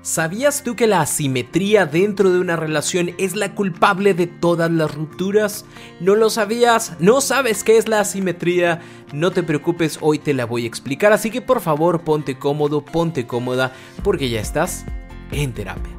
[0.00, 4.94] ¿Sabías tú que la asimetría dentro de una relación es la culpable de todas las
[4.94, 5.64] rupturas?
[5.98, 6.92] ¿No lo sabías?
[7.00, 8.80] ¿No sabes qué es la asimetría?
[9.12, 12.84] No te preocupes, hoy te la voy a explicar, así que por favor ponte cómodo,
[12.84, 13.72] ponte cómoda,
[14.04, 14.84] porque ya estás
[15.32, 15.97] en terapia.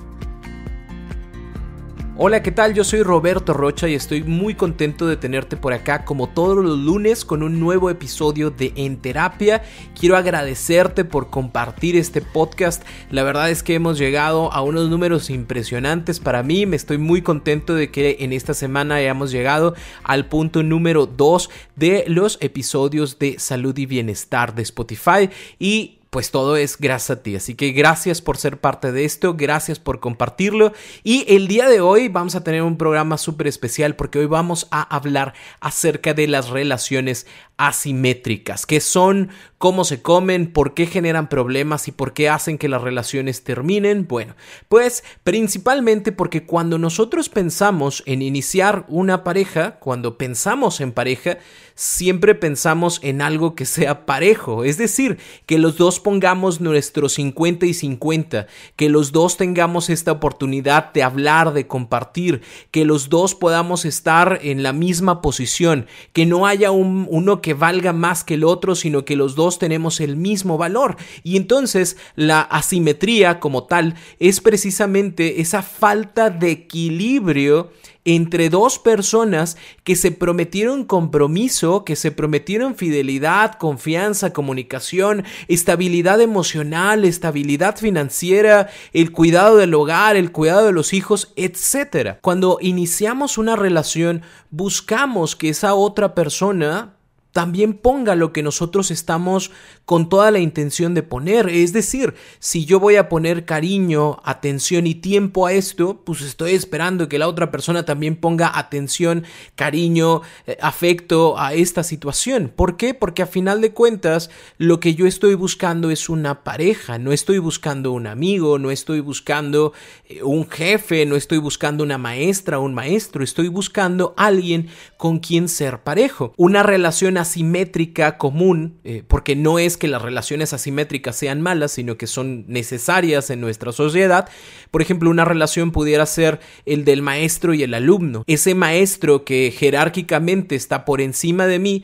[2.22, 2.74] Hola, ¿qué tal?
[2.74, 6.78] Yo soy Roberto Rocha y estoy muy contento de tenerte por acá como todos los
[6.78, 9.64] lunes con un nuevo episodio de En Terapia.
[9.98, 12.84] Quiero agradecerte por compartir este podcast.
[13.10, 16.66] La verdad es que hemos llegado a unos números impresionantes para mí.
[16.66, 21.50] Me estoy muy contento de que en esta semana hayamos llegado al punto número 2
[21.78, 27.24] de los episodios de salud y bienestar de Spotify y pues todo es gracias a
[27.24, 27.36] ti.
[27.36, 30.74] Así que gracias por ser parte de esto, gracias por compartirlo.
[31.04, 34.68] Y el día de hoy vamos a tener un programa súper especial porque hoy vamos
[34.72, 41.28] a hablar acerca de las relaciones asimétricas, que son cómo se comen, por qué generan
[41.28, 44.08] problemas y por qué hacen que las relaciones terminen.
[44.08, 44.36] Bueno,
[44.70, 51.38] pues principalmente porque cuando nosotros pensamos en iniciar una pareja, cuando pensamos en pareja,
[51.80, 57.66] siempre pensamos en algo que sea parejo, es decir, que los dos pongamos nuestros 50
[57.68, 63.34] y 50, que los dos tengamos esta oportunidad de hablar, de compartir, que los dos
[63.34, 68.34] podamos estar en la misma posición, que no haya un, uno que valga más que
[68.34, 70.98] el otro, sino que los dos tenemos el mismo valor.
[71.24, 77.72] Y entonces la asimetría como tal es precisamente esa falta de equilibrio
[78.06, 87.06] entre dos personas que se prometieron compromiso, que se prometieron fidelidad, confianza, comunicación, estabilidad emocional,
[87.06, 92.18] estabilidad financiera, el cuidado del hogar, el cuidado de los hijos, etc.
[92.22, 96.99] Cuando iniciamos una relación, buscamos que esa otra persona
[97.32, 99.52] también ponga lo que nosotros estamos
[99.86, 101.50] con toda la intención de poner.
[101.50, 106.54] Es decir, si yo voy a poner cariño, atención y tiempo a esto, pues estoy
[106.54, 109.26] esperando que la otra persona también ponga atención,
[109.56, 112.52] cariño, eh, afecto a esta situación.
[112.56, 112.94] ¿Por qué?
[112.94, 117.38] Porque a final de cuentas lo que yo estoy buscando es una pareja, no estoy
[117.38, 119.74] buscando un amigo, no estoy buscando
[120.06, 125.48] eh, un jefe, no estoy buscando una maestra, un maestro, estoy buscando alguien con quien
[125.48, 126.34] ser parejo.
[126.38, 131.98] Una relación asimétrica común, eh, porque no es que las relaciones asimétricas sean malas, sino
[131.98, 134.28] que son necesarias en nuestra sociedad.
[134.72, 138.24] Por ejemplo, una relación pudiera ser el del maestro y el alumno.
[138.28, 141.84] Ese maestro que jerárquicamente está por encima de mí,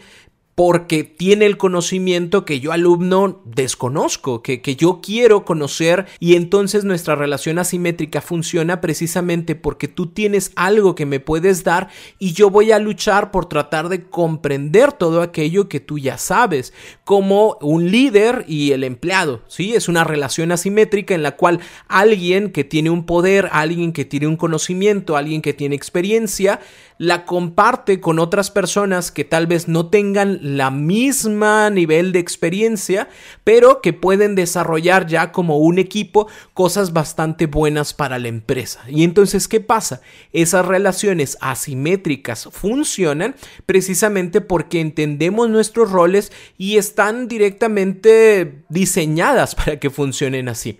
[0.56, 6.86] porque tiene el conocimiento que yo alumno desconozco, que, que, yo quiero conocer y entonces
[6.86, 11.90] nuestra relación asimétrica funciona precisamente porque tú tienes algo que me puedes dar
[12.20, 16.74] y yo voy a luchar por tratar de comprender todo aquello que tú ya sabes,
[17.04, 19.76] como un líder y el empleado, ¿sí?
[19.76, 24.28] Es una relación asimétrica en la cual alguien que tiene un poder, alguien que tiene
[24.28, 26.62] un conocimiento, alguien que tiene experiencia,
[26.98, 33.10] la comparte con otras personas que tal vez no tengan la misma nivel de experiencia,
[33.44, 38.82] pero que pueden desarrollar ya como un equipo cosas bastante buenas para la empresa.
[38.88, 40.02] Y entonces, ¿qué pasa?
[40.32, 43.36] Esas relaciones asimétricas funcionan
[43.66, 50.80] precisamente porque entendemos nuestros roles y están directamente diseñadas para que funcionen así.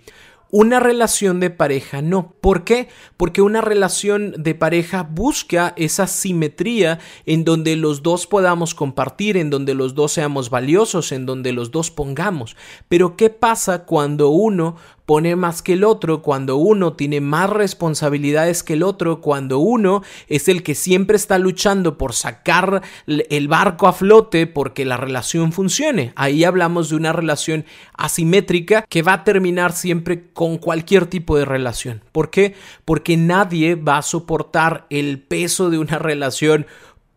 [0.50, 2.34] Una relación de pareja no.
[2.40, 2.88] ¿Por qué?
[3.16, 9.50] Porque una relación de pareja busca esa simetría en donde los dos podamos compartir, en
[9.50, 12.56] donde los dos seamos valiosos, en donde los dos pongamos.
[12.88, 14.76] Pero ¿qué pasa cuando uno
[15.06, 20.02] pone más que el otro, cuando uno tiene más responsabilidades que el otro, cuando uno
[20.28, 25.52] es el que siempre está luchando por sacar el barco a flote porque la relación
[25.52, 26.12] funcione.
[26.16, 27.64] Ahí hablamos de una relación
[27.94, 32.02] asimétrica que va a terminar siempre con cualquier tipo de relación.
[32.10, 32.54] ¿Por qué?
[32.84, 36.66] Porque nadie va a soportar el peso de una relación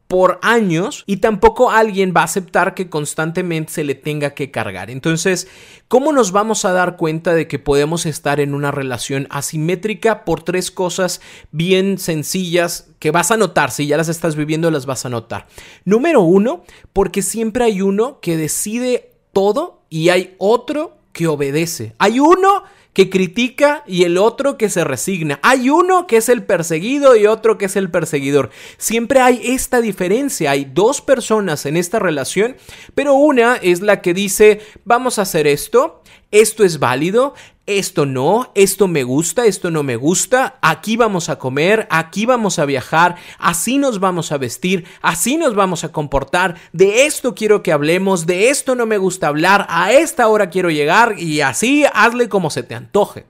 [0.10, 4.90] por años y tampoco alguien va a aceptar que constantemente se le tenga que cargar.
[4.90, 5.48] Entonces,
[5.88, 10.42] ¿cómo nos vamos a dar cuenta de que podemos estar en una relación asimétrica por
[10.42, 11.22] tres cosas
[11.52, 13.70] bien sencillas que vas a notar?
[13.70, 15.46] Si ya las estás viviendo, las vas a notar.
[15.86, 21.94] Número uno, porque siempre hay uno que decide todo y hay otro que obedece.
[21.98, 22.64] Hay uno
[22.94, 25.40] que critica y el otro que se resigna.
[25.44, 28.50] Hay uno que es el perseguido y otro que es el perseguidor.
[28.78, 30.52] Siempre hay esta diferencia.
[30.52, 32.58] Hay dos personas en esta relación,
[32.96, 36.02] pero una es la que dice, vamos a hacer esto,
[36.32, 37.36] esto es válido,
[37.78, 42.60] esto no, esto me gusta, esto no me gusta, aquí vamos a comer, aquí vamos
[42.60, 47.62] a viajar, así nos vamos a vestir, así nos vamos a comportar, de esto quiero
[47.62, 51.86] que hablemos, de esto no me gusta hablar, a esta hora quiero llegar y así
[51.94, 53.26] hazle como se te antoje.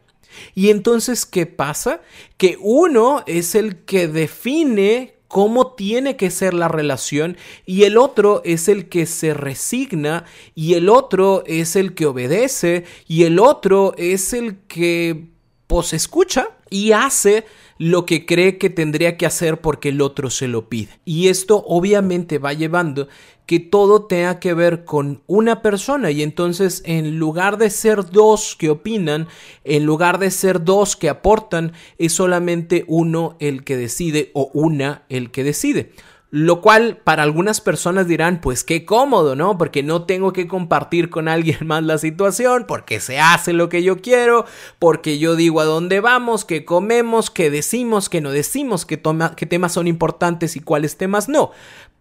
[0.55, 2.01] Y entonces, ¿qué pasa?
[2.37, 8.41] Que uno es el que define cómo tiene que ser la relación y el otro
[8.43, 13.93] es el que se resigna y el otro es el que obedece y el otro
[13.97, 15.29] es el que
[15.67, 17.45] pues escucha y hace
[17.77, 20.99] lo que cree que tendría que hacer porque el otro se lo pide.
[21.05, 23.07] Y esto obviamente va llevando
[23.49, 28.55] que todo tenga que ver con una persona y entonces en lugar de ser dos
[28.55, 29.27] que opinan,
[29.63, 35.01] en lugar de ser dos que aportan, es solamente uno el que decide o una
[35.09, 35.93] el que decide.
[36.29, 39.57] Lo cual para algunas personas dirán, pues qué cómodo, ¿no?
[39.57, 43.81] Porque no tengo que compartir con alguien más la situación, porque se hace lo que
[43.81, 44.45] yo quiero,
[44.77, 49.01] porque yo digo a dónde vamos, qué comemos, qué decimos, qué no decimos, qué,
[49.35, 51.49] qué temas son importantes y cuáles temas no.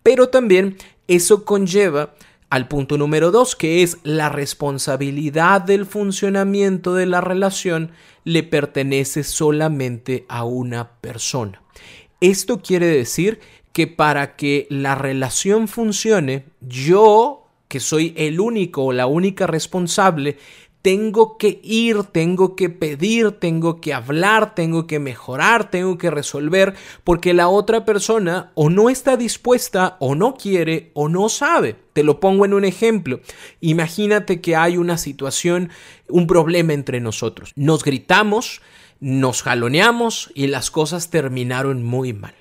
[0.02, 0.76] Pero también
[1.08, 2.14] eso conlleva
[2.50, 7.90] al punto número dos, que es la responsabilidad del funcionamiento de la relación
[8.24, 11.62] le pertenece solamente a una persona.
[12.20, 13.40] Esto quiere decir
[13.72, 20.38] que para que la relación funcione, yo, que soy el único o la única responsable,
[20.88, 26.76] tengo que ir, tengo que pedir, tengo que hablar, tengo que mejorar, tengo que resolver,
[27.04, 31.76] porque la otra persona o no está dispuesta, o no quiere, o no sabe.
[31.92, 33.20] Te lo pongo en un ejemplo.
[33.60, 35.68] Imagínate que hay una situación,
[36.08, 37.52] un problema entre nosotros.
[37.54, 38.62] Nos gritamos,
[38.98, 42.37] nos jaloneamos y las cosas terminaron muy mal.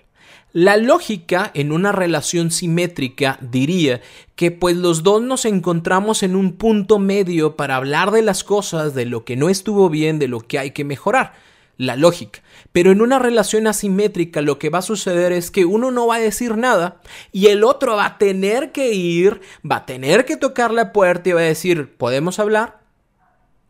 [0.59, 4.01] La lógica en una relación simétrica diría
[4.35, 8.95] que pues los dos nos encontramos en un punto medio para hablar de las cosas,
[8.95, 11.35] de lo que no estuvo bien, de lo que hay que mejorar.
[11.77, 12.39] La lógica.
[12.71, 16.15] Pero en una relación asimétrica lo que va a suceder es que uno no va
[16.15, 17.01] a decir nada
[17.31, 21.29] y el otro va a tener que ir, va a tener que tocar la puerta
[21.29, 22.79] y va a decir, ¿podemos hablar?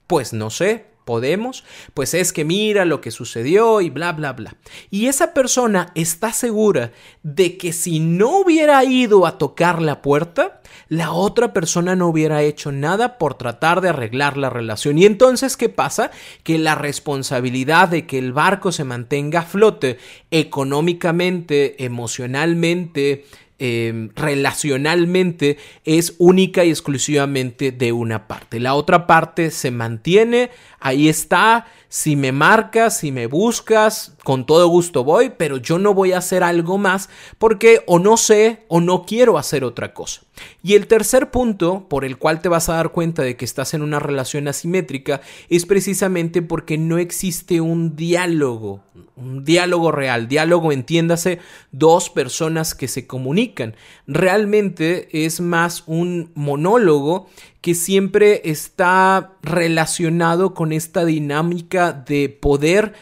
[0.08, 1.64] Pues no sé, podemos,
[1.96, 4.56] pues es que mira lo que sucedió y bla, bla, bla.
[4.92, 6.92] Y esa persona está segura
[7.24, 12.44] de que si no hubiera ido a tocar la puerta, la otra persona no hubiera
[12.44, 14.98] hecho nada por tratar de arreglar la relación.
[14.98, 16.12] Y entonces, ¿qué pasa?
[16.44, 19.98] Que la responsabilidad de que el barco se mantenga a flote
[20.30, 23.26] económicamente, emocionalmente,
[23.60, 28.60] Em, relacionalmente es única y exclusivamente de una parte.
[28.60, 34.68] La otra parte se mantiene, ahí está, si me marcas, si me buscas, con todo
[34.68, 37.10] gusto voy, pero yo no voy a hacer algo más
[37.40, 40.22] porque o no sé o no quiero hacer otra cosa.
[40.62, 43.74] Y el tercer punto por el cual te vas a dar cuenta de que estás
[43.74, 48.84] en una relación asimétrica es precisamente porque no existe un diálogo,
[49.18, 51.40] un diálogo real, diálogo entiéndase
[51.72, 53.76] dos personas que se comunican.
[54.06, 57.30] Realmente es más un monólogo
[57.62, 62.94] que siempre está relacionado con esta dinámica de poder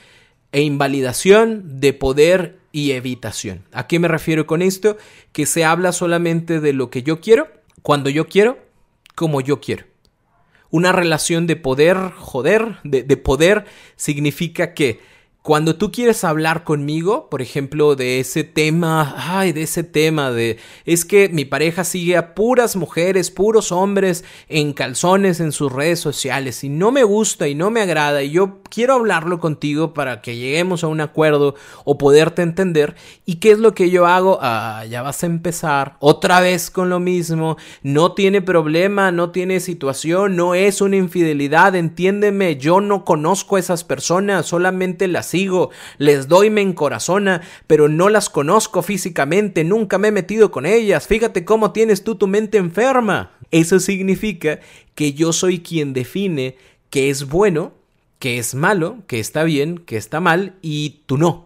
[0.51, 3.63] e invalidación, de poder y evitación.
[3.73, 4.97] ¿A qué me refiero con esto?
[5.33, 7.49] Que se habla solamente de lo que yo quiero,
[7.81, 8.57] cuando yo quiero,
[9.15, 9.85] como yo quiero.
[10.71, 14.99] Una relación de poder, joder, de, de poder significa que
[15.45, 20.57] cuando tú quieres hablar conmigo, por ejemplo, de ese tema, ay, de ese tema de,
[20.85, 25.99] es que mi pareja sigue a puras mujeres, puros hombres en calzones en sus redes
[25.99, 30.23] sociales y no me gusta y no me agrada y yo quiero hablarlo contigo para
[30.23, 32.95] que lleguemos a un acuerdo o poderte entender.
[33.23, 34.39] ¿Y qué es lo que yo hago?
[34.41, 39.59] Ah, ya vas a empezar otra vez con lo mismo, no tiene problema, no tiene
[39.59, 45.34] situación, no es una infidelidad, entiéndeme, yo no conozco a esas personas, solamente las
[45.97, 51.07] les doy me encorazona, pero no las conozco físicamente, nunca me he metido con ellas,
[51.07, 53.31] fíjate cómo tienes tú tu mente enferma.
[53.51, 54.59] Eso significa
[54.95, 56.57] que yo soy quien define
[56.89, 57.73] qué es bueno,
[58.19, 61.44] qué es malo, qué está bien, qué está mal, y tú no.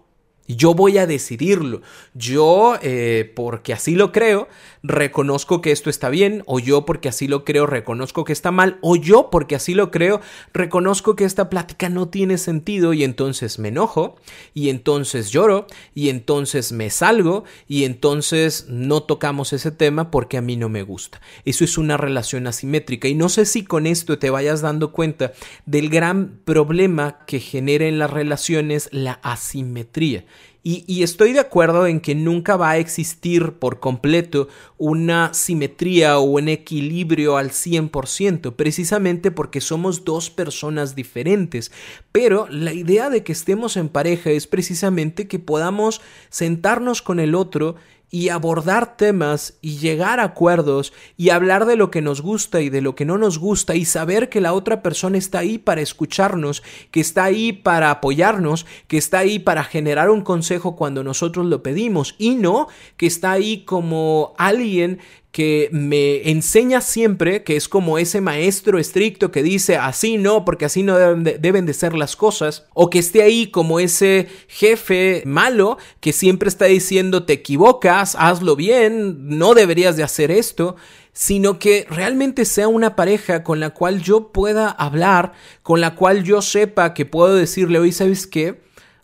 [0.50, 1.84] Yo voy a decidirlo.
[2.16, 4.48] Yo, eh, porque así lo creo,
[4.82, 8.80] reconozco que esto está bien, o yo porque así lo creo, reconozco que está mal,
[8.82, 13.60] o yo porque así lo creo, reconozco que esta plática no tiene sentido y entonces
[13.60, 14.16] me enojo,
[14.56, 20.42] y entonces lloro, y entonces me salgo, y entonces no tocamos ese tema porque a
[20.42, 21.22] mí no me gusta.
[21.46, 25.34] Eso es una relación asimétrica y no sé si con esto te vayas dando cuenta
[25.68, 30.26] del gran problema que genera en las relaciones la asimetría.
[30.62, 36.24] Y, estoy de acuerdo en que nunca va a existir por completo una simetría o
[36.24, 41.72] un equilibrio al 100%, precisamente porque somos dos personas diferentes.
[42.12, 47.36] Pero la idea de que estemos en pareja es precisamente que podamos sentarnos con el
[47.36, 47.76] otro
[48.12, 52.70] y abordar temas y llegar a acuerdos y hablar de lo que nos gusta y
[52.70, 55.82] de lo que no nos gusta y saber que la otra persona está ahí para
[55.82, 61.46] escucharnos, que está ahí para apoyarnos, que está ahí para generar un consejo cuando nosotros
[61.46, 65.00] lo pedimos y no que está ahí como alguien
[65.32, 70.66] que me enseña siempre, que es como ese maestro estricto que dice así no, porque
[70.66, 75.78] así no deben de, ser las cosas, o que esté ahí como ese jefe malo
[76.00, 80.76] que siempre está diciendo te equivocas, hazlo bien, no deberías de hacer esto,
[81.14, 86.24] sino que realmente sea una pareja con la cual yo pueda hablar, con la cual
[86.24, 88.62] yo sepa que puedo decirle, hoy sabes qué,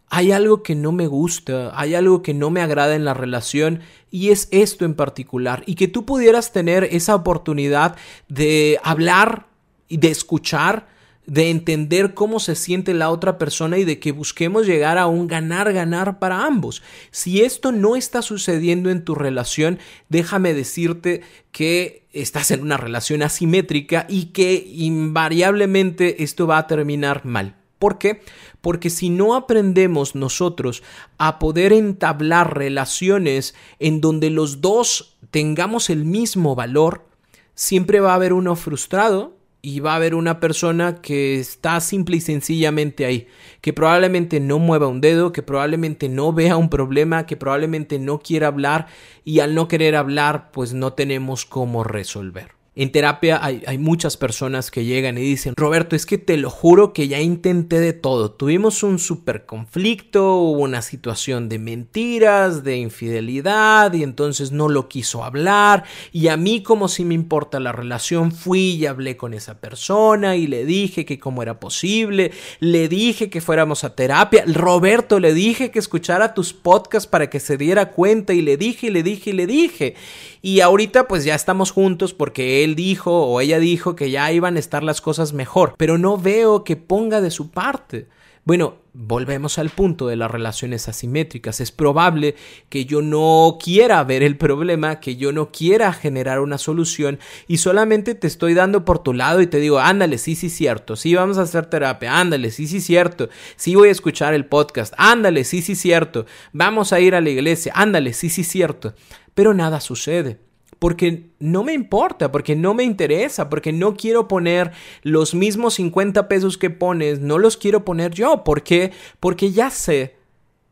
[0.10, 3.82] hay algo que no me gusta, hay algo que no me agrada en la relación
[4.12, 5.64] y es esto en particular.
[5.66, 7.96] Y que tú pudieras tener esa oportunidad
[8.30, 9.48] de hablar
[9.88, 10.88] y de escuchar,
[11.26, 15.28] de entender cómo se siente la otra persona y de que busquemos llegar a un
[15.28, 16.84] ganar-ganar para ambos.
[17.10, 21.22] Si esto no está sucediendo en tu relación, déjame decirte
[21.52, 27.56] que estás en una relación asimétrica y que invariablemente esto va a terminar mal.
[27.80, 28.22] ¿Por qué?
[28.62, 30.84] Porque si no aprendemos nosotros
[31.18, 37.06] a poder entablar relaciones en donde los dos tengamos el mismo valor,
[37.54, 42.18] siempre va a haber uno frustrado y va a haber una persona que está simple
[42.18, 43.28] y sencillamente ahí,
[43.62, 48.20] que probablemente no mueva un dedo, que probablemente no vea un problema, que probablemente no
[48.20, 48.86] quiera hablar
[49.24, 52.55] y al no querer hablar pues no tenemos cómo resolver.
[52.78, 56.92] En terapia hay, muchas personas que llegan y dicen, Roberto, es que te lo juro
[56.92, 58.32] que ya intenté de todo.
[58.32, 64.90] Tuvimos un super conflicto, hubo una situación de mentiras, de infidelidad, y entonces no lo
[64.90, 65.86] quiso hablar.
[66.12, 70.36] Y a mí, como si me importa la relación, fui y hablé con esa persona
[70.36, 74.44] y le dije que cómo era posible, le dije que fuéramos a terapia.
[74.48, 78.88] Roberto, le dije que escuchara tus podcasts para que se diera cuenta, y le dije,
[78.88, 79.96] y le dije, y le dije.
[80.42, 84.58] Y ahorita pues ya estamos juntos porque él dijo o ella dijo que ya iban
[84.58, 88.08] a estar las cosas mejor, pero no veo que ponga de su parte.
[88.46, 91.62] Bueno, volvemos al punto de las relaciones asimétricas.
[91.62, 92.36] Es probable
[92.70, 97.18] que yo no quiera ver el problema, que yo no quiera generar una solución
[97.48, 100.96] y solamente te estoy dando por tu lado y te digo, ándale, sí, sí, cierto,
[100.96, 104.94] sí, vamos a hacer terapia, ándale, sí, sí, cierto, sí voy a escuchar el podcast,
[104.98, 108.94] ándale, sí, sí, cierto, vamos a ir a la iglesia, ándale, sí, sí, cierto.
[109.34, 110.40] Pero nada sucede.
[110.86, 116.28] Porque no me importa, porque no me interesa, porque no quiero poner los mismos 50
[116.28, 118.44] pesos que pones, no los quiero poner yo.
[118.44, 118.92] ¿Por qué?
[119.20, 120.16] Porque ya sé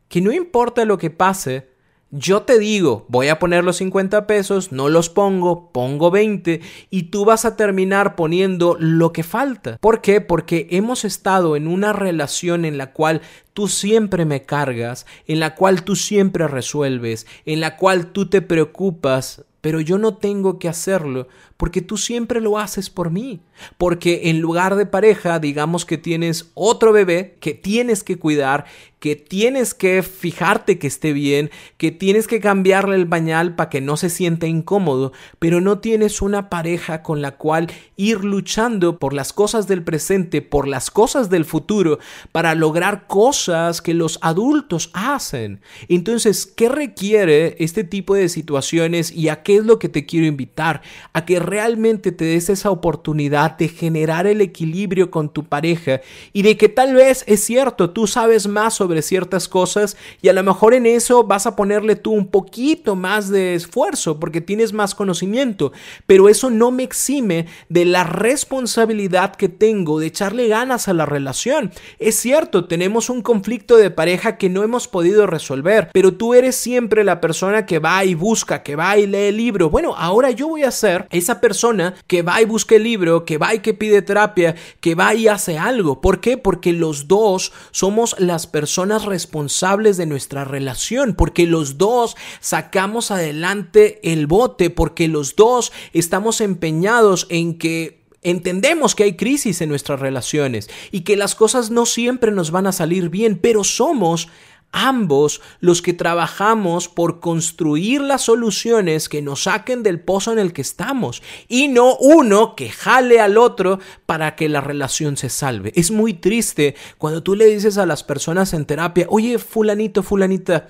[0.06, 1.68] que no importa lo que pase,
[2.12, 7.02] yo te digo, voy a poner los 50 pesos, no los pongo, pongo 20 y
[7.10, 9.78] tú vas a terminar poniendo lo que falta.
[9.78, 10.20] ¿Por qué?
[10.20, 13.20] Porque hemos estado en una relación en la cual
[13.52, 18.42] tú siempre me cargas, en la cual tú siempre resuelves, en la cual tú te
[18.42, 23.40] preocupas pero yo no tengo que hacerlo porque tú siempre lo haces por mí.
[23.78, 28.64] Porque en lugar de pareja, digamos que tienes otro bebé que tienes que cuidar,
[29.04, 33.82] que tienes que fijarte que esté bien, que tienes que cambiarle el bañal para que
[33.82, 39.12] no se sienta incómodo, pero no tienes una pareja con la cual ir luchando por
[39.12, 41.98] las cosas del presente, por las cosas del futuro,
[42.32, 45.60] para lograr cosas que los adultos hacen.
[45.88, 50.24] Entonces, ¿qué requiere este tipo de situaciones y a qué es lo que te quiero
[50.24, 50.80] invitar?
[51.12, 56.00] A que realmente te des esa oportunidad de generar el equilibrio con tu pareja
[56.32, 60.32] y de que tal vez es cierto, tú sabes más sobre ciertas cosas y a
[60.32, 64.72] lo mejor en eso vas a ponerle tú un poquito más de esfuerzo porque tienes
[64.72, 65.72] más conocimiento,
[66.06, 71.06] pero eso no me exime de la responsabilidad que tengo de echarle ganas a la
[71.06, 71.72] relación.
[71.98, 76.56] Es cierto, tenemos un conflicto de pareja que no hemos podido resolver, pero tú eres
[76.56, 79.70] siempre la persona que va y busca, que va y lee el libro.
[79.70, 83.38] Bueno, ahora yo voy a ser esa persona que va y busca el libro, que
[83.38, 86.00] va y que pide terapia, que va y hace algo.
[86.00, 86.36] ¿Por qué?
[86.36, 94.00] Porque los dos somos las personas responsables de nuestra relación, porque los dos sacamos adelante
[94.02, 100.00] el bote, porque los dos estamos empeñados en que Entendemos que hay crisis en nuestras
[100.00, 104.28] relaciones y que las cosas no siempre nos van a salir bien, pero somos
[104.74, 110.52] ambos los que trabajamos por construir las soluciones que nos saquen del pozo en el
[110.52, 115.72] que estamos y no uno que jale al otro para que la relación se salve.
[115.76, 120.68] Es muy triste cuando tú le dices a las personas en terapia, oye, fulanito, fulanita,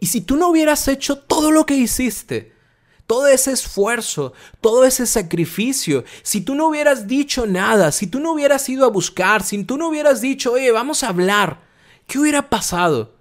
[0.00, 2.54] ¿y si tú no hubieras hecho todo lo que hiciste?
[3.06, 4.32] Todo ese esfuerzo,
[4.62, 8.90] todo ese sacrificio, si tú no hubieras dicho nada, si tú no hubieras ido a
[8.90, 11.60] buscar, si tú no hubieras dicho, oye, vamos a hablar,
[12.06, 13.13] ¿qué hubiera pasado?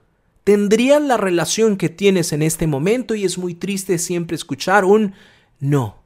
[0.43, 5.13] Tendrías la relación que tienes en este momento y es muy triste siempre escuchar un
[5.59, 6.01] no.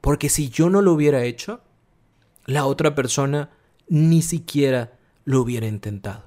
[0.00, 1.60] Porque si yo no lo hubiera hecho,
[2.46, 3.50] la otra persona
[3.88, 6.24] ni siquiera lo hubiera intentado.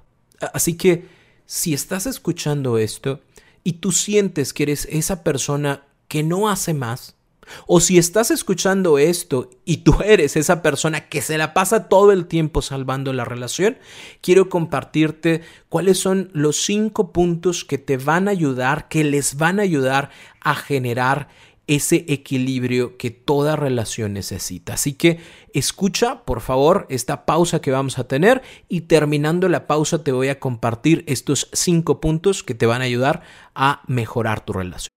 [0.54, 1.06] Así que
[1.46, 3.22] si estás escuchando esto
[3.64, 7.17] y tú sientes que eres esa persona que no hace más,
[7.66, 12.12] o si estás escuchando esto y tú eres esa persona que se la pasa todo
[12.12, 13.78] el tiempo salvando la relación,
[14.22, 19.60] quiero compartirte cuáles son los cinco puntos que te van a ayudar, que les van
[19.60, 20.10] a ayudar
[20.42, 21.28] a generar
[21.68, 24.74] ese equilibrio que toda relación necesita.
[24.74, 25.20] Así que
[25.54, 30.30] escucha, por favor, esta pausa que vamos a tener y terminando la pausa te voy
[30.30, 33.22] a compartir estos cinco puntos que te van a ayudar
[33.54, 34.97] a mejorar tu relación.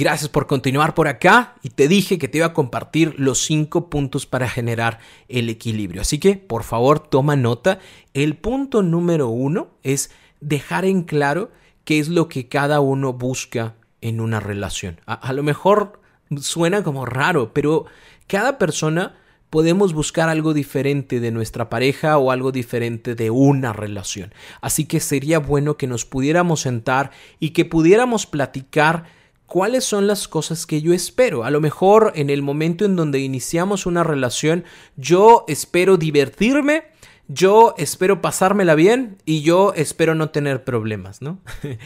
[0.00, 3.90] Gracias por continuar por acá y te dije que te iba a compartir los cinco
[3.90, 6.00] puntos para generar el equilibrio.
[6.00, 7.80] Así que por favor toma nota.
[8.14, 11.50] El punto número uno es dejar en claro
[11.84, 15.02] qué es lo que cada uno busca en una relación.
[15.04, 16.00] A, a lo mejor
[16.40, 17.84] suena como raro, pero
[18.26, 19.18] cada persona
[19.50, 24.32] podemos buscar algo diferente de nuestra pareja o algo diferente de una relación.
[24.62, 29.19] Así que sería bueno que nos pudiéramos sentar y que pudiéramos platicar
[29.50, 31.42] cuáles son las cosas que yo espero.
[31.42, 34.62] A lo mejor en el momento en donde iniciamos una relación,
[34.96, 36.84] yo espero divertirme,
[37.26, 41.40] yo espero pasármela bien y yo espero no tener problemas, ¿no?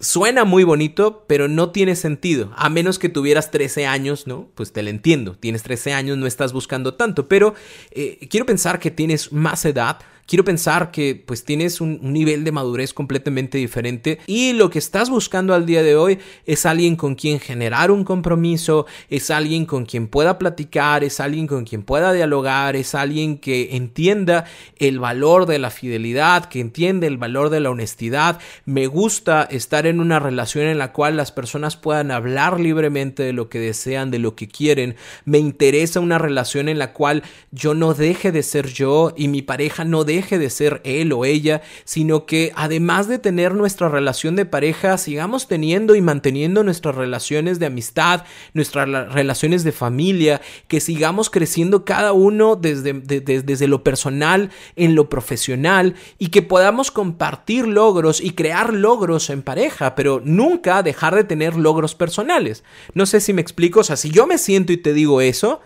[0.00, 2.52] Suena muy bonito, pero no tiene sentido.
[2.56, 4.50] A menos que tuvieras 13 años, ¿no?
[4.54, 5.34] Pues te lo entiendo.
[5.34, 7.54] Tienes 13 años, no estás buscando tanto, pero
[7.90, 12.52] eh, quiero pensar que tienes más edad quiero pensar que pues tienes un, nivel de
[12.52, 17.14] madurez completamente diferente y lo que estás buscando al día de hoy es alguien con
[17.14, 22.12] quien generar un compromiso, es alguien con quien pueda platicar, es alguien con quien pueda
[22.12, 24.44] dialogar, es alguien que entienda
[24.76, 28.38] el valor de la fidelidad, que entiende el valor de la honestidad.
[28.66, 33.32] Me gusta estar en una relación en la cual las personas puedan hablar libremente de
[33.32, 34.96] lo que desean, de lo que quieren.
[35.24, 39.40] Me interesa una relación en la cual yo no deje de ser yo y mi
[39.40, 43.88] pareja no deje deje de ser él o ella, sino que además de tener nuestra
[43.88, 50.40] relación de pareja, sigamos teniendo y manteniendo nuestras relaciones de amistad, nuestras relaciones de familia,
[50.66, 56.90] que sigamos creciendo cada uno desde, desde lo personal, en lo profesional, y que podamos
[56.90, 62.64] compartir logros y crear logros en pareja, pero nunca dejar de tener logros personales.
[62.94, 65.60] No sé si me explico, o sea, si yo me siento y te digo eso,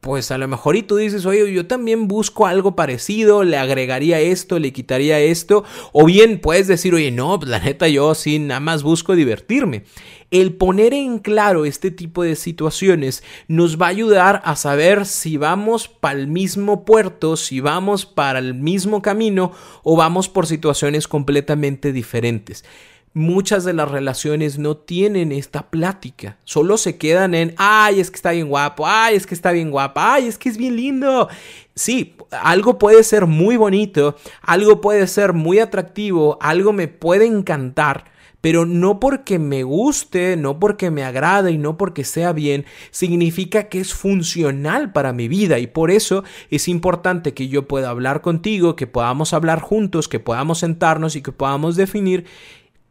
[0.00, 4.18] pues a lo mejor y tú dices, oye, yo también busco algo parecido, le agregaría
[4.18, 8.38] esto, le quitaría esto, o bien puedes decir, oye, no, pues la neta yo sí,
[8.38, 9.84] nada más busco divertirme.
[10.30, 15.36] El poner en claro este tipo de situaciones nos va a ayudar a saber si
[15.36, 21.08] vamos para el mismo puerto, si vamos para el mismo camino o vamos por situaciones
[21.08, 22.64] completamente diferentes
[23.12, 26.38] muchas de las relaciones no tienen esta plática.
[26.44, 29.70] Solo se quedan en, ay, es que está bien guapo, ay, es que está bien
[29.70, 31.28] guapa, ay, es que es bien lindo.
[31.74, 38.04] Sí, algo puede ser muy bonito, algo puede ser muy atractivo, algo me puede encantar.
[38.40, 43.64] Pero no porque me guste, no porque me agrade y no porque sea bien, significa
[43.64, 45.58] que es funcional para mi vida.
[45.58, 50.20] Y por eso es importante que yo pueda hablar contigo, que podamos hablar juntos, que
[50.20, 52.24] podamos sentarnos y que podamos definir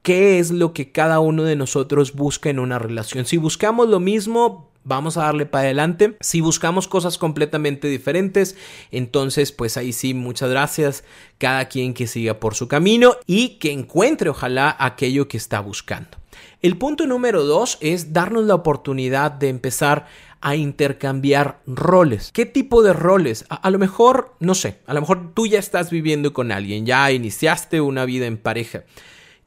[0.10, 3.28] qué es lo que cada uno de nosotros busca en una relación.
[3.28, 6.18] Si buscamos lo mismo, vamos a darle para adelante.
[6.20, 8.56] Si buscamos cosas completamente diferentes,
[8.90, 11.04] entonces pues ahí sí, muchas gracias.
[11.38, 16.18] Cada quien que siga por su camino y que encuentre ojalá aquello que está buscando.
[16.64, 20.08] El punto número dos es darnos la oportunidad de empezar
[20.42, 22.32] a intercambiar roles.
[22.34, 23.46] ¿Qué tipo de roles?
[23.50, 26.88] A, a, lo mejor, no sé, a lo mejor tú ya estás viviendo con alguien,
[26.88, 28.86] ya iniciaste una vida en pareja.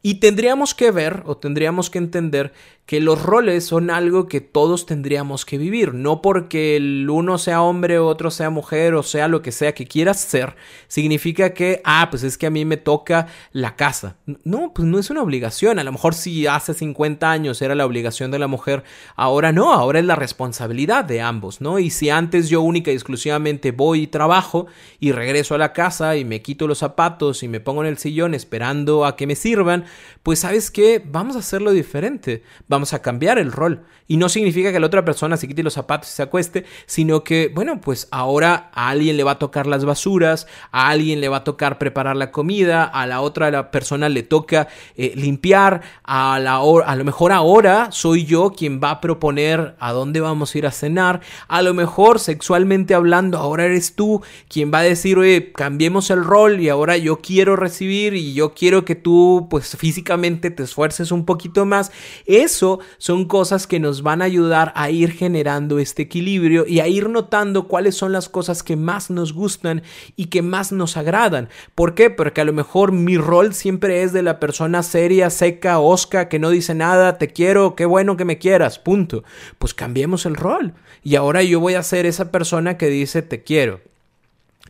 [0.02, 2.52] Y tendríamos que ver o tendríamos que entender
[2.86, 7.62] que los roles son algo que todos tendríamos que vivir, no porque el uno sea
[7.62, 10.56] hombre o otro sea mujer o sea lo que sea que quieras ser,
[10.88, 14.16] significa que, ah, pues es que a mí me toca la casa.
[14.44, 17.86] No, pues no es una obligación, a lo mejor si hace 50 años era la
[17.86, 18.82] obligación de la mujer,
[19.14, 21.78] ahora no, ahora es la responsabilidad de ambos, ¿no?
[21.78, 24.66] Y si antes yo única y exclusivamente voy y trabajo
[24.98, 27.98] y regreso a la casa y me quito los zapatos y me pongo en el
[27.98, 29.84] sillón esperando a que me sirvan,
[30.22, 33.84] pues sabes qué, vamos a hacerlo diferente vamos a cambiar el rol.
[34.08, 37.22] Y no significa que la otra persona se quite los zapatos y se acueste, sino
[37.22, 41.28] que, bueno, pues ahora a alguien le va a tocar las basuras, a alguien le
[41.28, 46.38] va a tocar preparar la comida, a la otra persona le toca eh, limpiar, a,
[46.40, 50.58] la a lo mejor ahora soy yo quien va a proponer a dónde vamos a
[50.58, 55.18] ir a cenar, a lo mejor sexualmente hablando, ahora eres tú quien va a decir,
[55.18, 59.76] oye, cambiemos el rol y ahora yo quiero recibir y yo quiero que tú, pues
[59.76, 61.92] físicamente te esfuerces un poquito más.
[62.26, 62.61] Eso
[62.98, 67.08] son cosas que nos van a ayudar a ir generando este equilibrio y a ir
[67.08, 69.82] notando cuáles son las cosas que más nos gustan
[70.16, 71.48] y que más nos agradan.
[71.74, 72.10] ¿Por qué?
[72.10, 76.38] Porque a lo mejor mi rol siempre es de la persona seria, seca, osca, que
[76.38, 79.24] no dice nada, te quiero, qué bueno que me quieras, punto.
[79.58, 80.74] Pues cambiemos el rol.
[81.02, 83.80] Y ahora yo voy a ser esa persona que dice te quiero,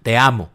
[0.02, 0.50] te amo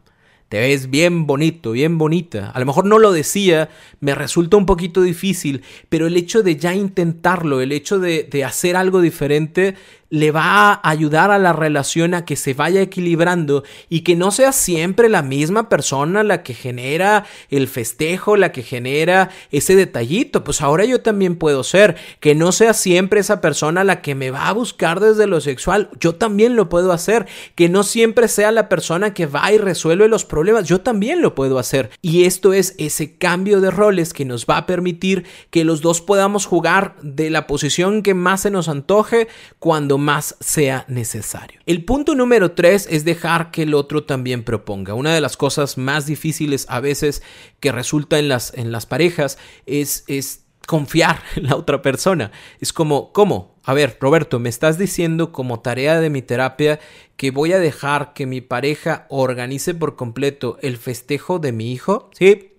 [0.49, 2.51] te ves bien bonito, bien bonita.
[2.51, 6.55] A lo mejor no lo decía, me resulta un poquito difícil, pero el hecho de
[6.55, 9.75] ya intentarlo, el hecho de, de hacer algo diferente,
[10.09, 14.31] le va a ayudar a la relación a que se vaya equilibrando y que no
[14.31, 20.43] sea siempre la misma persona la que genera el festejo, la que genera ese detallito.
[20.43, 24.31] Pues ahora yo también puedo ser, que no sea siempre esa persona la que me
[24.31, 28.51] va a buscar desde lo sexual, yo también lo puedo hacer, que no siempre sea
[28.51, 31.89] la persona que va y resuelve los problemas, yo también lo puedo hacer.
[32.01, 36.01] Y esto es ese cambio de roles que nos va a permitir que los dos
[36.01, 39.27] podamos jugar de la posición que más se nos antoje
[39.59, 41.59] cuando más sea necesario.
[41.65, 44.93] El punto número tres es dejar que el otro también proponga.
[44.93, 47.23] Una de las cosas más difíciles a veces
[47.59, 52.31] que resulta en las, en las parejas es, es confiar en la otra persona.
[52.59, 53.55] Es como, ¿cómo?
[53.63, 56.79] A ver, Roberto, me estás diciendo como tarea de mi terapia
[57.15, 62.09] que voy a dejar que mi pareja organice por completo el festejo de mi hijo?
[62.13, 62.56] Sí,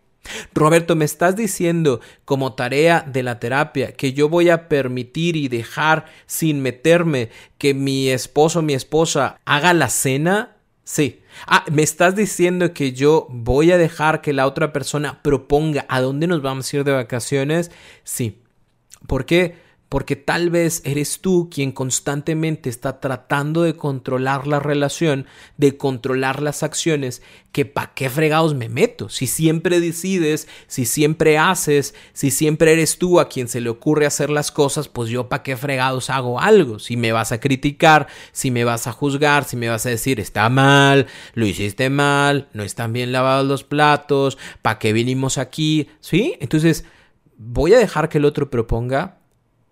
[0.54, 5.48] Roberto, me estás diciendo como tarea de la terapia que yo voy a permitir y
[5.48, 10.56] dejar sin meterme que mi esposo o mi esposa haga la cena?
[10.84, 11.20] Sí.
[11.46, 16.00] Ah, me estás diciendo que yo voy a dejar que la otra persona proponga a
[16.00, 17.70] dónde nos vamos a ir de vacaciones?
[18.04, 18.42] Sí.
[19.06, 19.67] ¿Por qué?
[19.88, 26.42] Porque tal vez eres tú quien constantemente está tratando de controlar la relación, de controlar
[26.42, 27.22] las acciones,
[27.52, 32.98] que pa' qué fregados me meto, si siempre decides, si siempre haces, si siempre eres
[32.98, 36.38] tú a quien se le ocurre hacer las cosas, pues yo pa' qué fregados hago
[36.38, 39.90] algo, si me vas a criticar, si me vas a juzgar, si me vas a
[39.90, 45.38] decir está mal, lo hiciste mal, no están bien lavados los platos, pa' qué vinimos
[45.38, 46.36] aquí, ¿sí?
[46.40, 46.84] Entonces,
[47.38, 49.17] voy a dejar que el otro proponga,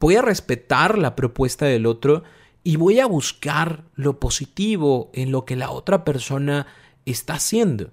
[0.00, 2.22] voy a respetar la propuesta del otro
[2.64, 6.66] y voy a buscar lo positivo en lo que la otra persona
[7.04, 7.90] está haciendo.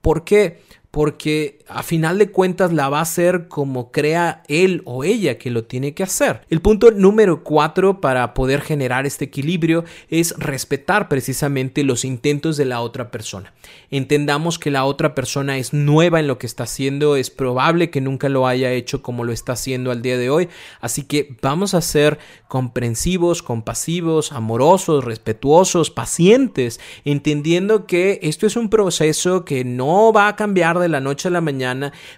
[0.00, 0.60] ¿Por qué?
[0.94, 5.50] porque a final de cuentas la va a hacer como crea él o ella que
[5.50, 6.42] lo tiene que hacer.
[6.50, 12.66] El punto número cuatro para poder generar este equilibrio es respetar precisamente los intentos de
[12.66, 13.54] la otra persona.
[13.90, 18.00] Entendamos que la otra persona es nueva en lo que está haciendo, es probable que
[18.00, 20.48] nunca lo haya hecho como lo está haciendo al día de hoy,
[20.80, 28.68] así que vamos a ser comprensivos, compasivos, amorosos, respetuosos, pacientes, entendiendo que esto es un
[28.68, 31.53] proceso que no va a cambiar de la noche a la mañana,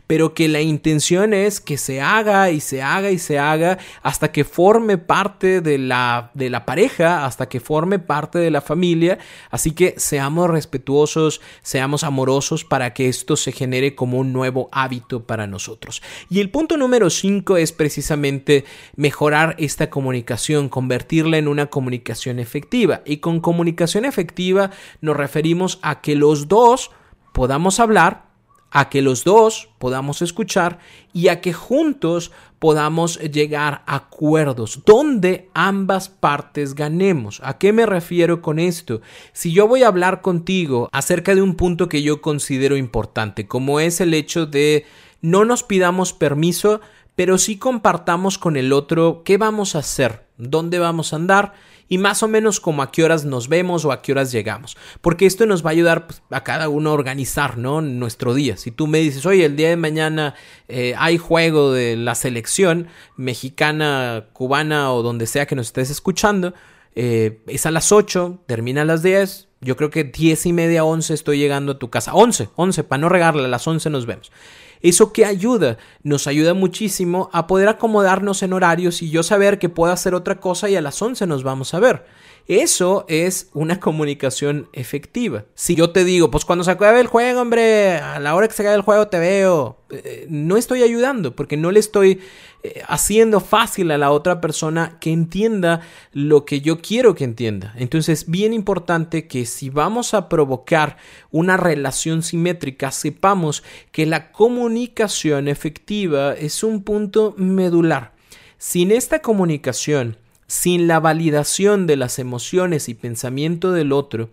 [0.07, 4.33] pero que la intención es que se haga y se haga y se haga hasta
[4.33, 9.19] que forme parte de la, de la pareja, hasta que forme parte de la familia.
[9.51, 15.27] Así que seamos respetuosos, seamos amorosos para que esto se genere como un nuevo hábito
[15.27, 16.03] para nosotros.
[16.31, 18.65] Y el punto número 5 es precisamente
[18.97, 23.03] mejorar esta comunicación, convertirla en una comunicación efectiva.
[23.05, 24.71] Y con comunicación efectiva
[25.01, 26.91] nos referimos a que los dos
[27.33, 28.26] podamos hablar
[28.71, 30.79] a que los dos podamos escuchar
[31.13, 37.41] y a que juntos podamos llegar a acuerdos donde ambas partes ganemos.
[37.45, 39.01] ¿A qué me refiero con esto?
[39.33, 43.81] Si yo voy a hablar contigo acerca de un punto que yo considero importante, como
[43.81, 44.85] es el hecho de
[45.21, 46.81] no nos pidamos permiso,
[47.17, 51.55] pero sí compartamos con el otro qué vamos a hacer, dónde vamos a andar
[51.89, 54.77] y más o menos como a qué horas nos vemos o a qué horas llegamos.
[55.01, 57.81] Porque esto nos va a ayudar pues, a cada uno a organizar ¿no?
[57.81, 58.57] nuestro día.
[58.57, 60.35] Si tú me dices, oye, el día de mañana
[60.69, 66.55] eh, hay juego de la selección mexicana, cubana o donde sea que nos estés escuchando,
[66.95, 69.49] eh, es a las 8, termina a las 10.
[69.61, 72.15] Yo creo que 10 y media, 11 estoy llegando a tu casa.
[72.15, 74.33] 11, 11, para no regarle, a las 11 nos vemos.
[74.81, 75.79] ¿Eso qué ayuda?
[76.03, 80.41] Nos ayuda muchísimo a poder acomodarnos en horarios y yo saber que puedo hacer otra
[80.41, 82.05] cosa y a las 11 nos vamos a ver.
[82.49, 85.47] Eso es una comunicación efectiva.
[85.57, 88.55] Si yo te digo, pues cuando se acabe el juego, hombre, a la hora que
[88.55, 92.21] se acabe el juego te veo, eh, no estoy ayudando porque no le estoy
[92.63, 95.81] eh, haciendo fácil a la otra persona que entienda
[96.13, 97.75] lo que yo quiero que entienda.
[97.77, 100.99] Entonces, bien importante que si vamos a provocar
[101.33, 108.15] una relación simétrica, sepamos que la comunicación efectiva es un punto medular.
[108.57, 114.31] Sin esta comunicación, sin la validación de las emociones y pensamiento del otro,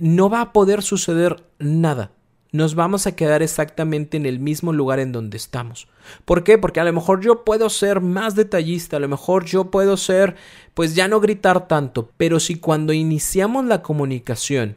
[0.00, 2.12] no va a poder suceder nada.
[2.52, 5.88] Nos vamos a quedar exactamente en el mismo lugar en donde estamos.
[6.24, 6.58] ¿Por qué?
[6.58, 10.36] Porque a lo mejor yo puedo ser más detallista, a lo mejor yo puedo ser,
[10.72, 14.76] pues ya no gritar tanto, pero si cuando iniciamos la comunicación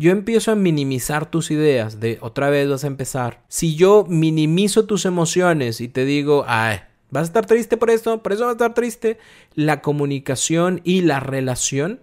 [0.00, 4.86] yo empiezo a minimizar tus ideas, de otra vez vas a empezar, si yo minimizo
[4.86, 6.78] tus emociones y te digo, ay,
[7.10, 8.22] ¿Vas a estar triste por esto?
[8.22, 9.18] ¿Por eso vas a estar triste?
[9.54, 12.00] La comunicación y la relación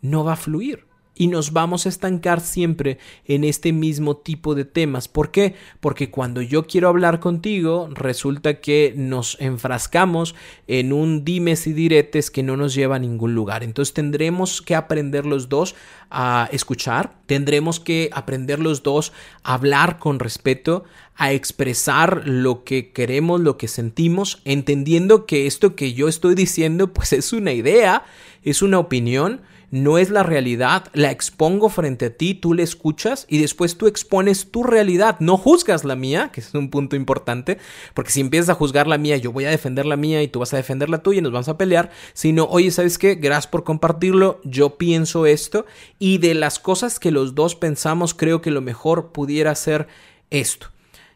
[0.00, 0.87] no va a fluir
[1.18, 5.08] y nos vamos a estancar siempre en este mismo tipo de temas.
[5.08, 5.56] ¿Por qué?
[5.80, 10.36] Porque cuando yo quiero hablar contigo, resulta que nos enfrascamos
[10.68, 13.64] en un dimes y diretes que no nos lleva a ningún lugar.
[13.64, 15.74] Entonces tendremos que aprender los dos
[16.08, 20.84] a escuchar, tendremos que aprender los dos a hablar con respeto,
[21.16, 26.92] a expresar lo que queremos, lo que sentimos, entendiendo que esto que yo estoy diciendo
[26.92, 28.04] pues es una idea,
[28.44, 33.26] es una opinión, no es la realidad, la expongo frente a ti, tú la escuchas
[33.28, 37.58] y después tú expones tu realidad, no juzgas la mía, que es un punto importante,
[37.94, 40.40] porque si empiezas a juzgar la mía, yo voy a defender la mía y tú
[40.40, 43.14] vas a defender la tuya y nos vamos a pelear, sino, oye, ¿sabes qué?
[43.14, 45.66] Gracias por compartirlo, yo pienso esto
[45.98, 49.88] y de las cosas que los dos pensamos, creo que lo mejor pudiera ser
[50.30, 50.68] esto.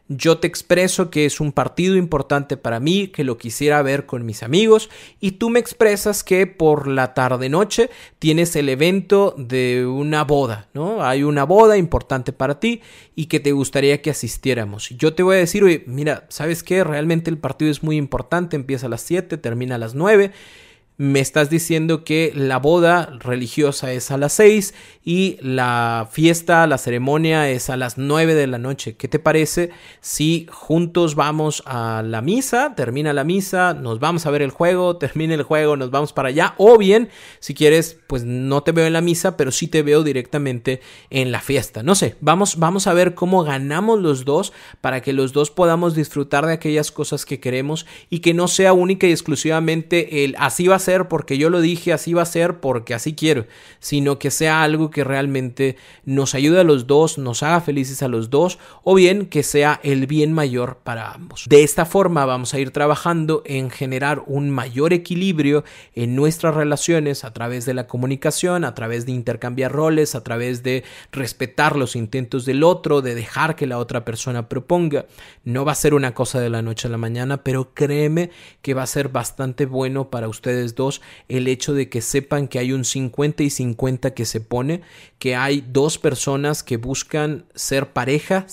[0.09, 4.25] Yo te expreso que es un partido importante para mí, que lo quisiera ver con
[4.25, 4.89] mis amigos,
[5.21, 7.89] y tú me expresas que por la tarde-noche
[8.19, 11.03] tienes el evento de una boda, ¿no?
[11.03, 12.81] Hay una boda importante para ti
[13.15, 14.89] y que te gustaría que asistiéramos.
[14.89, 16.83] Yo te voy a decir, oye, mira, ¿sabes qué?
[16.83, 20.31] Realmente el partido es muy importante, empieza a las 7, termina a las 9
[20.97, 26.77] me estás diciendo que la boda religiosa es a las 6 y la fiesta, la
[26.77, 28.95] ceremonia es a las 9 de la noche.
[28.95, 34.31] ¿Qué te parece si juntos vamos a la misa, termina la misa, nos vamos a
[34.31, 36.53] ver el juego, termina el juego, nos vamos para allá?
[36.57, 40.03] O bien, si quieres, pues no te veo en la misa, pero sí te veo
[40.03, 41.81] directamente en la fiesta.
[41.81, 45.95] No sé, vamos, vamos a ver cómo ganamos los dos para que los dos podamos
[45.95, 50.67] disfrutar de aquellas cosas que queremos y que no sea única y exclusivamente el así
[50.67, 53.45] va ser porque yo lo dije, así va a ser porque así quiero,
[53.79, 58.07] sino que sea algo que realmente nos ayude a los dos, nos haga felices a
[58.07, 61.45] los dos, o bien que sea el bien mayor para ambos.
[61.49, 65.63] De esta forma vamos a ir trabajando en generar un mayor equilibrio
[65.95, 70.63] en nuestras relaciones a través de la comunicación, a través de intercambiar roles, a través
[70.63, 75.05] de respetar los intentos del otro, de dejar que la otra persona proponga.
[75.43, 78.73] No va a ser una cosa de la noche a la mañana, pero créeme que
[78.73, 82.71] va a ser bastante bueno para ustedes dos, el hecho de que sepan que hay
[82.71, 84.81] un 50 y 50 que se pone,
[85.19, 88.45] que hay dos personas que buscan ser pareja.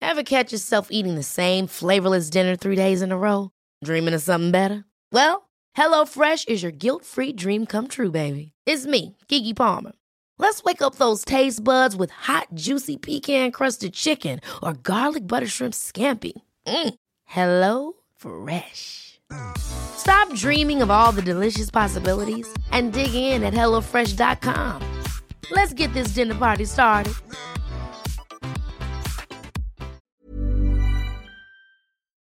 [0.00, 3.50] Ever catch yourself eating the same flavorless dinner three days in a row?
[3.84, 4.84] Dreaming of something better?
[5.12, 8.52] Well, HelloFresh is your guilt-free dream come true, baby.
[8.66, 9.92] It's me, Kiki Palmer.
[10.38, 15.72] Let's wake up those taste buds with hot, juicy pecan-crusted chicken or garlic butter shrimp
[15.72, 16.32] scampi.
[16.66, 16.94] Mm.
[17.24, 19.11] Hello Fresh.
[19.56, 24.82] Stop dreaming of all the delicious possibilities and dig in at HelloFresh.com.
[25.50, 27.14] Let's get this dinner party started.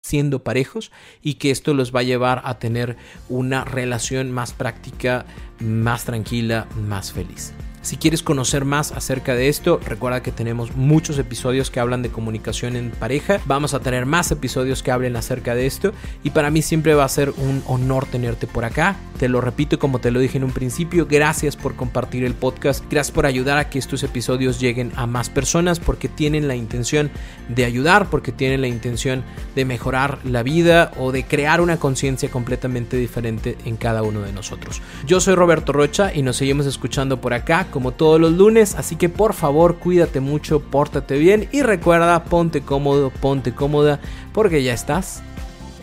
[0.04, 0.92] Siendo parejos
[1.22, 2.96] y que esto los va a llevar a tener
[3.28, 5.26] una relación más práctica,
[5.60, 7.54] más tranquila, más feliz.
[7.86, 12.10] Si quieres conocer más acerca de esto, recuerda que tenemos muchos episodios que hablan de
[12.10, 13.40] comunicación en pareja.
[13.46, 15.94] Vamos a tener más episodios que hablen acerca de esto.
[16.24, 18.96] Y para mí siempre va a ser un honor tenerte por acá.
[19.20, 21.06] Te lo repito como te lo dije en un principio.
[21.08, 22.84] Gracias por compartir el podcast.
[22.90, 27.12] Gracias por ayudar a que estos episodios lleguen a más personas porque tienen la intención
[27.50, 32.32] de ayudar, porque tienen la intención de mejorar la vida o de crear una conciencia
[32.32, 34.82] completamente diferente en cada uno de nosotros.
[35.06, 38.96] Yo soy Roberto Rocha y nos seguimos escuchando por acá como todos los lunes, así
[38.96, 44.00] que por favor cuídate mucho, pórtate bien y recuerda, ponte cómodo, ponte cómoda,
[44.32, 45.22] porque ya estás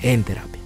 [0.00, 0.61] en terapia.